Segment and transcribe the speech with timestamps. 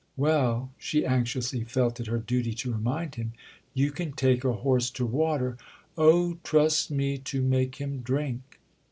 [0.17, 3.33] "Well," she anxiously felt it her duty to remind him,
[3.75, 5.57] "you can take a horse to water——!"
[5.95, 8.59] "Oh, trust me to make him drink!"